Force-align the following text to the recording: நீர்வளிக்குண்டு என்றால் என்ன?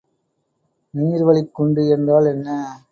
நீர்வளிக்குண்டு 0.93 1.85
என்றால் 1.89 2.25
என்ன? 2.25 2.49